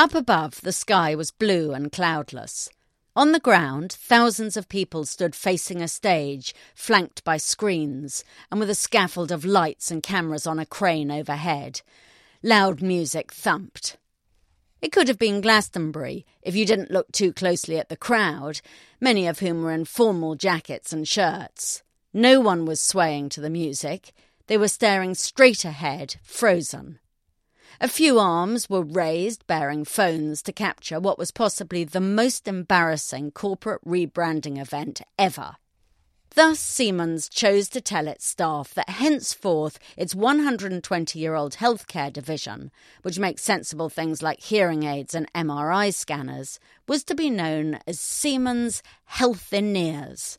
Up 0.00 0.14
above, 0.14 0.62
the 0.62 0.72
sky 0.72 1.14
was 1.14 1.30
blue 1.30 1.72
and 1.74 1.92
cloudless. 1.92 2.70
On 3.14 3.32
the 3.32 3.38
ground, 3.38 3.92
thousands 3.92 4.56
of 4.56 4.70
people 4.70 5.04
stood 5.04 5.34
facing 5.34 5.82
a 5.82 5.88
stage, 5.88 6.54
flanked 6.74 7.22
by 7.22 7.36
screens, 7.36 8.24
and 8.50 8.58
with 8.58 8.70
a 8.70 8.74
scaffold 8.74 9.30
of 9.30 9.44
lights 9.44 9.90
and 9.90 10.02
cameras 10.02 10.46
on 10.46 10.58
a 10.58 10.64
crane 10.64 11.10
overhead. 11.10 11.82
Loud 12.42 12.80
music 12.80 13.30
thumped. 13.30 13.98
It 14.80 14.90
could 14.90 15.06
have 15.06 15.18
been 15.18 15.42
Glastonbury 15.42 16.24
if 16.40 16.56
you 16.56 16.64
didn't 16.64 16.90
look 16.90 17.12
too 17.12 17.34
closely 17.34 17.76
at 17.76 17.90
the 17.90 17.94
crowd, 17.94 18.62
many 19.02 19.26
of 19.26 19.40
whom 19.40 19.62
were 19.62 19.70
in 19.70 19.84
formal 19.84 20.34
jackets 20.34 20.94
and 20.94 21.06
shirts. 21.06 21.82
No 22.14 22.40
one 22.40 22.64
was 22.64 22.80
swaying 22.80 23.28
to 23.28 23.42
the 23.42 23.50
music. 23.50 24.14
They 24.46 24.56
were 24.56 24.68
staring 24.68 25.14
straight 25.14 25.66
ahead, 25.66 26.16
frozen. 26.22 26.99
A 27.82 27.88
few 27.88 28.18
arms 28.18 28.68
were 28.68 28.82
raised 28.82 29.46
bearing 29.46 29.86
phones 29.86 30.42
to 30.42 30.52
capture 30.52 31.00
what 31.00 31.16
was 31.16 31.30
possibly 31.30 31.82
the 31.82 31.98
most 31.98 32.46
embarrassing 32.46 33.30
corporate 33.30 33.82
rebranding 33.86 34.60
event 34.60 35.00
ever. 35.18 35.56
Thus, 36.34 36.60
Siemens 36.60 37.26
chose 37.30 37.70
to 37.70 37.80
tell 37.80 38.06
its 38.06 38.26
staff 38.26 38.74
that 38.74 38.90
henceforth 38.90 39.78
its 39.96 40.14
120 40.14 41.18
year 41.18 41.34
old 41.34 41.54
healthcare 41.54 42.12
division, 42.12 42.70
which 43.00 43.18
makes 43.18 43.42
sensible 43.42 43.88
things 43.88 44.20
like 44.20 44.42
hearing 44.42 44.82
aids 44.82 45.14
and 45.14 45.32
MRI 45.32 45.92
scanners, 45.94 46.60
was 46.86 47.02
to 47.04 47.14
be 47.14 47.30
known 47.30 47.78
as 47.86 47.98
Siemens 47.98 48.82
Healthineers. 49.10 50.36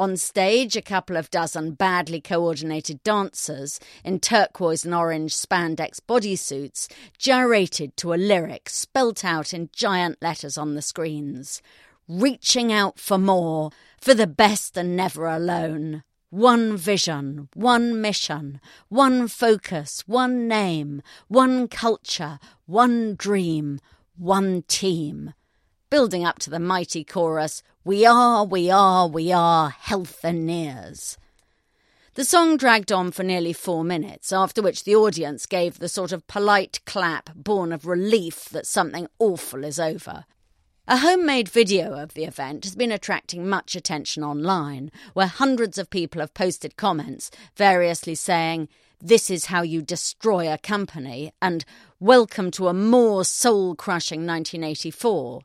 On 0.00 0.16
stage, 0.16 0.76
a 0.76 0.82
couple 0.82 1.16
of 1.16 1.28
dozen 1.28 1.72
badly 1.72 2.20
coordinated 2.20 3.02
dancers 3.02 3.80
in 4.04 4.20
turquoise 4.20 4.84
and 4.84 4.94
orange 4.94 5.34
spandex 5.34 5.98
bodysuits 5.98 6.86
gyrated 7.18 7.96
to 7.96 8.14
a 8.14 8.16
lyric 8.16 8.68
spelt 8.68 9.24
out 9.24 9.52
in 9.52 9.70
giant 9.72 10.22
letters 10.22 10.56
on 10.56 10.76
the 10.76 10.82
screens 10.82 11.60
Reaching 12.08 12.72
out 12.72 12.98
for 12.98 13.18
more, 13.18 13.70
for 14.00 14.14
the 14.14 14.26
best 14.28 14.78
and 14.78 14.96
never 14.96 15.26
alone. 15.26 16.04
One 16.30 16.76
vision, 16.76 17.48
one 17.52 18.00
mission, 18.00 18.60
one 18.88 19.28
focus, 19.28 20.04
one 20.06 20.48
name, 20.48 21.02
one 21.26 21.68
culture, 21.68 22.38
one 22.66 23.14
dream, 23.14 23.80
one 24.16 24.62
team 24.68 25.34
building 25.90 26.24
up 26.24 26.38
to 26.38 26.50
the 26.50 26.58
mighty 26.58 27.02
chorus, 27.02 27.62
We 27.84 28.04
are, 28.04 28.44
we 28.44 28.70
are, 28.70 29.08
we 29.08 29.32
are 29.32 29.70
Healthineers. 29.70 31.16
The 32.14 32.24
song 32.24 32.56
dragged 32.56 32.92
on 32.92 33.10
for 33.10 33.22
nearly 33.22 33.52
four 33.52 33.84
minutes, 33.84 34.32
after 34.32 34.60
which 34.60 34.84
the 34.84 34.96
audience 34.96 35.46
gave 35.46 35.78
the 35.78 35.88
sort 35.88 36.12
of 36.12 36.26
polite 36.26 36.80
clap 36.84 37.30
born 37.34 37.72
of 37.72 37.86
relief 37.86 38.46
that 38.50 38.66
something 38.66 39.08
awful 39.18 39.64
is 39.64 39.80
over. 39.80 40.24
A 40.86 40.98
homemade 40.98 41.48
video 41.48 41.94
of 41.94 42.14
the 42.14 42.24
event 42.24 42.64
has 42.64 42.74
been 42.74 42.92
attracting 42.92 43.48
much 43.48 43.76
attention 43.76 44.22
online, 44.22 44.90
where 45.14 45.26
hundreds 45.26 45.78
of 45.78 45.90
people 45.90 46.20
have 46.20 46.34
posted 46.34 46.76
comments 46.76 47.30
variously 47.56 48.14
saying, 48.14 48.68
This 49.00 49.30
is 49.30 49.46
how 49.46 49.62
you 49.62 49.80
destroy 49.80 50.52
a 50.52 50.58
company, 50.58 51.32
and 51.40 51.64
Welcome 52.00 52.50
to 52.52 52.68
a 52.68 52.74
more 52.74 53.24
soul 53.24 53.74
crushing 53.74 54.20
1984. 54.26 55.42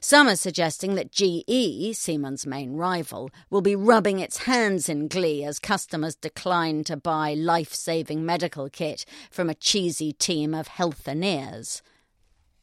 Some 0.00 0.28
are 0.28 0.36
suggesting 0.36 0.94
that 0.94 1.10
GE, 1.10 1.96
Siemens' 1.96 2.46
main 2.46 2.74
rival, 2.74 3.30
will 3.50 3.60
be 3.60 3.76
rubbing 3.76 4.18
its 4.18 4.38
hands 4.38 4.88
in 4.88 5.08
glee 5.08 5.44
as 5.44 5.58
customers 5.58 6.16
decline 6.16 6.84
to 6.84 6.96
buy 6.96 7.34
life 7.34 7.74
saving 7.74 8.24
medical 8.24 8.68
kit 8.68 9.04
from 9.30 9.50
a 9.50 9.54
cheesy 9.54 10.12
team 10.12 10.54
of 10.54 10.68
healthineers. 10.68 11.82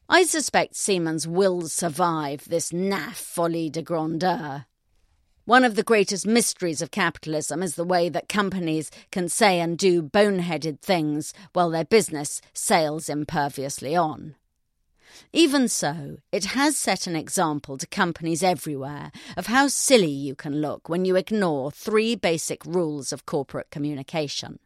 I 0.09 0.23
suspect 0.23 0.75
Siemens 0.75 1.27
will 1.27 1.69
survive 1.69 2.49
this 2.49 2.72
naff 2.72 3.16
folie 3.16 3.69
de 3.69 3.81
grandeur. 3.81 4.66
One 5.45 5.63
of 5.63 5.75
the 5.75 5.83
greatest 5.83 6.28
mysteries 6.28 6.81
of 6.81 6.91
capitalism 6.91 7.63
is 7.63 7.75
the 7.75 7.83
way 7.83 8.09
that 8.09 8.29
companies 8.29 8.91
can 9.11 9.28
say 9.28 9.59
and 9.59 9.78
do 9.78 10.03
boneheaded 10.03 10.81
things 10.81 11.33
while 11.53 11.69
their 11.69 11.85
business 11.85 12.41
sails 12.53 13.09
imperviously 13.09 13.95
on. 13.95 14.35
Even 15.33 15.67
so, 15.67 16.17
it 16.31 16.45
has 16.45 16.77
set 16.77 17.07
an 17.07 17.16
example 17.16 17.77
to 17.77 17.88
companies 17.88 18.44
everywhere 18.44 19.11
of 19.35 19.47
how 19.47 19.67
silly 19.67 20.11
you 20.11 20.35
can 20.35 20.61
look 20.61 20.89
when 20.89 21.05
you 21.05 21.16
ignore 21.16 21.72
three 21.72 22.16
basic 22.16 22.66
rules 22.66 23.11
of 23.11 23.25
corporate 23.25 23.69
communication. 23.72 24.59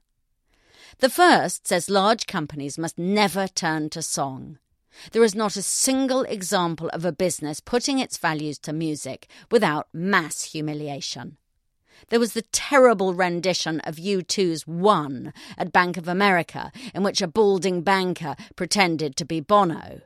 The 1.00 1.10
first 1.10 1.68
says 1.68 1.90
large 1.90 2.26
companies 2.26 2.78
must 2.78 2.98
never 2.98 3.48
turn 3.48 3.90
to 3.92 4.02
song. 4.02 4.60
There 5.12 5.24
is 5.24 5.36
not 5.36 5.58
a 5.58 5.62
single 5.62 6.24
example 6.24 6.90
of 6.90 7.04
a 7.04 7.12
business 7.12 7.60
putting 7.60 8.00
its 8.00 8.18
values 8.18 8.58
to 8.60 8.74
music 8.74 9.28
without 9.52 9.88
mass 9.94 10.44
humiliation. 10.44 11.38
There 12.10 12.20
was 12.20 12.34
the 12.34 12.44
terrible 12.52 13.14
rendition 13.14 13.80
of 13.82 13.96
U2's 13.96 14.68
One 14.68 15.34
at 15.58 15.72
Bank 15.72 15.98
of 15.98 16.08
America, 16.08 16.72
in 16.94 17.04
which 17.04 17.22
a 17.22 17.28
balding 17.28 17.82
banker 17.82 18.36
pretended 18.56 19.16
to 19.18 19.26
be 19.26 19.40
Bono. 19.40 20.02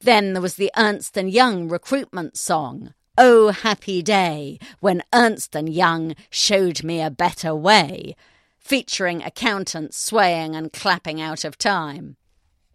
Then 0.00 0.32
there 0.32 0.42
was 0.42 0.54
the 0.54 0.70
Ernst 0.76 1.16
and 1.16 1.30
Young 1.30 1.68
recruitment 1.68 2.36
song, 2.36 2.94
Oh 3.18 3.50
Happy 3.50 4.02
Day, 4.02 4.58
when 4.80 5.02
Ernst 5.12 5.54
Young 5.54 6.14
showed 6.30 6.82
me 6.82 7.02
a 7.02 7.10
better 7.10 7.54
way, 7.54 8.16
featuring 8.58 9.22
accountants 9.22 9.98
swaying 9.98 10.54
and 10.54 10.72
clapping 10.72 11.20
out 11.20 11.44
of 11.44 11.58
time. 11.58 12.16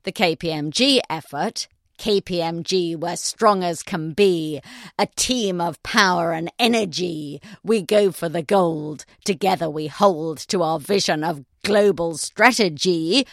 The 0.04 0.12
KPMG 0.12 1.00
effort, 1.10 1.68
KPMG, 1.98 2.96
we're 2.96 3.16
strong 3.16 3.64
as 3.64 3.82
can 3.82 4.12
be, 4.12 4.62
a 5.00 5.08
team 5.16 5.60
of 5.60 5.82
power 5.82 6.32
and 6.32 6.52
energy. 6.60 7.42
We 7.64 7.82
go 7.82 8.12
for 8.12 8.30
the 8.30 8.44
gold, 8.44 9.06
together 9.24 9.70
we 9.70 9.88
hold 9.88 10.38
to 10.50 10.62
our 10.62 10.80
vision 10.80 11.24
of 11.24 11.46
global 11.64 12.18
strategy, 12.18 13.26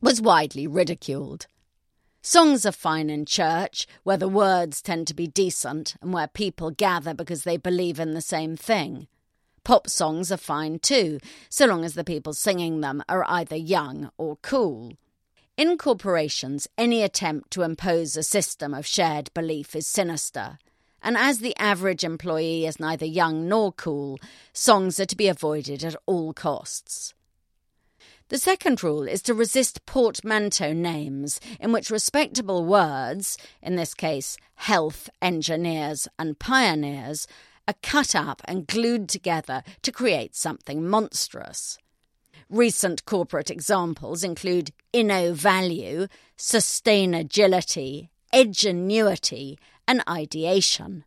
was 0.00 0.20
widely 0.20 0.66
ridiculed. 0.66 1.46
Songs 2.22 2.66
are 2.66 2.72
fine 2.72 3.08
in 3.08 3.24
church, 3.24 3.86
where 4.02 4.18
the 4.18 4.28
words 4.28 4.82
tend 4.82 5.06
to 5.06 5.14
be 5.14 5.26
decent 5.26 5.96
and 6.02 6.12
where 6.12 6.26
people 6.26 6.70
gather 6.70 7.14
because 7.14 7.44
they 7.44 7.56
believe 7.56 7.98
in 7.98 8.12
the 8.12 8.20
same 8.20 8.56
thing. 8.56 9.08
Pop 9.64 9.88
songs 9.88 10.30
are 10.30 10.36
fine 10.36 10.78
too, 10.78 11.18
so 11.48 11.64
long 11.64 11.82
as 11.82 11.94
the 11.94 12.04
people 12.04 12.34
singing 12.34 12.82
them 12.82 13.02
are 13.08 13.24
either 13.26 13.56
young 13.56 14.10
or 14.18 14.36
cool. 14.42 14.92
In 15.56 15.78
corporations, 15.78 16.68
any 16.76 17.02
attempt 17.02 17.50
to 17.52 17.62
impose 17.62 18.16
a 18.16 18.22
system 18.22 18.74
of 18.74 18.86
shared 18.86 19.32
belief 19.32 19.74
is 19.74 19.86
sinister. 19.86 20.58
And 21.02 21.16
as 21.16 21.38
the 21.38 21.56
average 21.56 22.04
employee 22.04 22.66
is 22.66 22.78
neither 22.78 23.06
young 23.06 23.48
nor 23.48 23.72
cool, 23.72 24.18
songs 24.52 25.00
are 25.00 25.06
to 25.06 25.16
be 25.16 25.28
avoided 25.28 25.82
at 25.84 25.96
all 26.04 26.34
costs. 26.34 27.14
The 28.30 28.38
second 28.38 28.84
rule 28.84 29.08
is 29.08 29.22
to 29.22 29.34
resist 29.34 29.84
portmanteau 29.86 30.72
names 30.72 31.40
in 31.58 31.72
which 31.72 31.90
respectable 31.90 32.64
words, 32.64 33.36
in 33.60 33.74
this 33.74 33.92
case 33.92 34.36
health, 34.54 35.10
engineers, 35.20 36.06
and 36.16 36.38
pioneers, 36.38 37.26
are 37.66 37.74
cut 37.82 38.14
up 38.14 38.40
and 38.44 38.68
glued 38.68 39.08
together 39.08 39.64
to 39.82 39.90
create 39.90 40.36
something 40.36 40.86
monstrous. 40.86 41.76
Recent 42.48 43.04
corporate 43.04 43.50
examples 43.50 44.22
include 44.22 44.70
InnoValue, 44.94 46.08
sustainagility, 46.38 48.10
edgenuity, 48.32 49.56
and 49.88 50.04
ideation. 50.08 51.04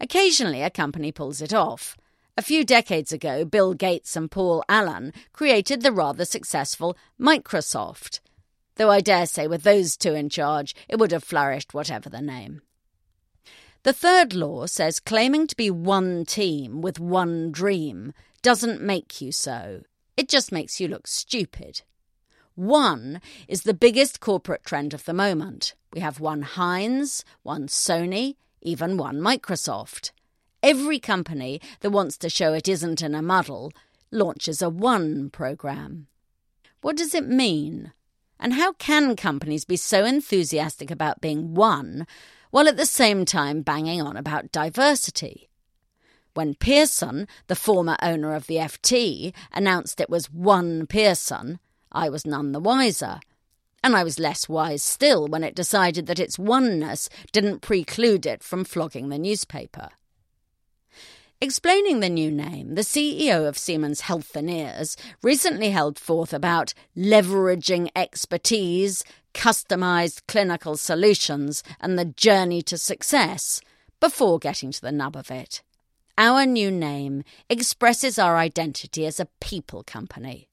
Occasionally, 0.00 0.62
a 0.62 0.70
company 0.70 1.12
pulls 1.12 1.42
it 1.42 1.52
off. 1.52 1.98
A 2.38 2.42
few 2.42 2.66
decades 2.66 3.12
ago, 3.12 3.46
Bill 3.46 3.72
Gates 3.72 4.14
and 4.14 4.30
Paul 4.30 4.62
Allen 4.68 5.14
created 5.32 5.80
the 5.80 5.90
rather 5.90 6.26
successful 6.26 6.94
Microsoft. 7.18 8.20
Though 8.74 8.90
I 8.90 9.00
dare 9.00 9.24
say, 9.24 9.46
with 9.46 9.62
those 9.62 9.96
two 9.96 10.12
in 10.12 10.28
charge, 10.28 10.74
it 10.86 10.98
would 10.98 11.12
have 11.12 11.24
flourished 11.24 11.72
whatever 11.72 12.10
the 12.10 12.20
name. 12.20 12.60
The 13.84 13.94
third 13.94 14.34
law 14.34 14.66
says 14.66 15.00
claiming 15.00 15.46
to 15.46 15.56
be 15.56 15.70
one 15.70 16.26
team 16.26 16.82
with 16.82 17.00
one 17.00 17.52
dream 17.52 18.12
doesn't 18.42 18.82
make 18.82 19.22
you 19.22 19.32
so. 19.32 19.84
It 20.14 20.28
just 20.28 20.52
makes 20.52 20.78
you 20.78 20.88
look 20.88 21.06
stupid. 21.06 21.80
One 22.54 23.22
is 23.48 23.62
the 23.62 23.72
biggest 23.72 24.20
corporate 24.20 24.64
trend 24.64 24.92
of 24.92 25.06
the 25.06 25.14
moment. 25.14 25.74
We 25.90 26.00
have 26.00 26.20
one 26.20 26.42
Heinz, 26.42 27.24
one 27.42 27.68
Sony, 27.68 28.36
even 28.60 28.98
one 28.98 29.20
Microsoft. 29.20 30.10
Every 30.66 30.98
company 30.98 31.60
that 31.78 31.90
wants 31.90 32.18
to 32.18 32.28
show 32.28 32.52
it 32.52 32.66
isn't 32.66 33.00
in 33.00 33.14
a 33.14 33.22
muddle 33.22 33.70
launches 34.10 34.60
a 34.60 34.68
one 34.68 35.30
program. 35.30 36.08
What 36.80 36.96
does 36.96 37.14
it 37.14 37.24
mean? 37.24 37.92
And 38.40 38.54
how 38.54 38.72
can 38.72 39.14
companies 39.14 39.64
be 39.64 39.76
so 39.76 40.04
enthusiastic 40.04 40.90
about 40.90 41.20
being 41.20 41.54
one 41.54 42.04
while 42.50 42.66
at 42.66 42.76
the 42.76 42.84
same 42.84 43.24
time 43.24 43.62
banging 43.62 44.02
on 44.02 44.16
about 44.16 44.50
diversity? 44.50 45.48
When 46.34 46.56
Pearson, 46.56 47.28
the 47.46 47.54
former 47.54 47.96
owner 48.02 48.34
of 48.34 48.48
the 48.48 48.56
FT, 48.56 49.32
announced 49.52 50.00
it 50.00 50.10
was 50.10 50.32
one 50.32 50.88
Pearson, 50.88 51.60
I 51.92 52.08
was 52.08 52.26
none 52.26 52.50
the 52.50 52.58
wiser. 52.58 53.20
And 53.84 53.94
I 53.94 54.02
was 54.02 54.18
less 54.18 54.48
wise 54.48 54.82
still 54.82 55.28
when 55.28 55.44
it 55.44 55.54
decided 55.54 56.06
that 56.06 56.18
its 56.18 56.40
oneness 56.40 57.08
didn't 57.30 57.62
preclude 57.62 58.26
it 58.26 58.42
from 58.42 58.64
flogging 58.64 59.10
the 59.10 59.18
newspaper. 59.18 59.90
Explaining 61.38 62.00
the 62.00 62.08
new 62.08 62.30
name, 62.30 62.76
the 62.76 62.80
CEO 62.80 63.46
of 63.46 63.58
Siemens 63.58 64.02
Healthineers 64.02 64.96
recently 65.22 65.68
held 65.68 65.98
forth 65.98 66.32
about 66.32 66.72
leveraging 66.96 67.90
expertise, 67.94 69.04
customized 69.34 70.22
clinical 70.28 70.78
solutions, 70.78 71.62
and 71.78 71.98
the 71.98 72.06
journey 72.06 72.62
to 72.62 72.78
success 72.78 73.60
before 74.00 74.38
getting 74.38 74.72
to 74.72 74.80
the 74.80 74.90
nub 74.90 75.14
of 75.14 75.30
it. 75.30 75.62
Our 76.16 76.46
new 76.46 76.70
name 76.70 77.22
expresses 77.50 78.18
our 78.18 78.38
identity 78.38 79.04
as 79.04 79.20
a 79.20 79.28
people 79.38 79.82
company. 79.82 80.48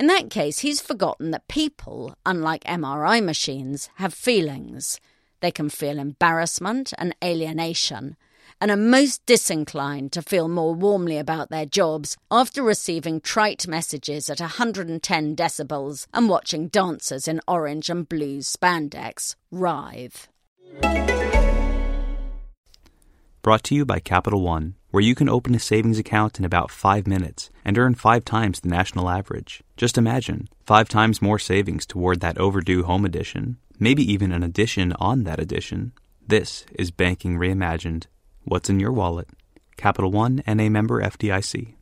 In 0.00 0.06
that 0.06 0.30
case, 0.30 0.60
he's 0.60 0.80
forgotten 0.80 1.32
that 1.32 1.48
people, 1.48 2.16
unlike 2.24 2.64
MRI 2.64 3.22
machines, 3.22 3.90
have 3.96 4.14
feelings. 4.14 5.00
They 5.40 5.50
can 5.50 5.68
feel 5.68 5.98
embarrassment 5.98 6.94
and 6.96 7.14
alienation, 7.22 8.16
and 8.60 8.70
are 8.70 8.76
most 8.76 9.24
disinclined 9.26 10.12
to 10.12 10.22
feel 10.22 10.48
more 10.48 10.74
warmly 10.74 11.18
about 11.18 11.50
their 11.50 11.66
jobs 11.66 12.16
after 12.30 12.62
receiving 12.62 13.20
trite 13.20 13.66
messages 13.66 14.30
at 14.30 14.40
110 14.40 15.36
decibels 15.36 16.06
and 16.12 16.28
watching 16.28 16.68
dancers 16.68 17.28
in 17.28 17.40
orange 17.46 17.90
and 17.90 18.08
blue 18.08 18.38
spandex 18.38 19.34
writhe. 19.50 20.28
Brought 23.42 23.62
to 23.64 23.76
you 23.76 23.84
by 23.84 24.00
Capital 24.00 24.42
One, 24.42 24.74
where 24.90 25.04
you 25.04 25.14
can 25.14 25.28
open 25.28 25.54
a 25.54 25.60
savings 25.60 26.00
account 26.00 26.40
in 26.40 26.44
about 26.44 26.70
five 26.70 27.06
minutes 27.06 27.48
and 27.64 27.78
earn 27.78 27.94
five 27.94 28.24
times 28.24 28.58
the 28.58 28.68
national 28.68 29.08
average. 29.08 29.62
Just 29.76 29.96
imagine 29.96 30.48
five 30.64 30.88
times 30.88 31.22
more 31.22 31.38
savings 31.38 31.86
toward 31.86 32.20
that 32.20 32.38
overdue 32.38 32.82
home 32.82 33.04
edition, 33.04 33.58
maybe 33.78 34.02
even 34.10 34.32
an 34.32 34.42
addition 34.42 34.92
on 34.94 35.22
that 35.22 35.38
edition. 35.38 35.92
This 36.26 36.66
is 36.76 36.90
Banking 36.90 37.38
Reimagined. 37.38 38.06
What's 38.48 38.70
in 38.70 38.78
your 38.78 38.92
wallet? 38.92 39.28
Capital 39.76 40.12
One 40.12 40.40
and 40.46 40.60
a 40.60 40.68
member 40.68 41.02
FDIC. 41.02 41.74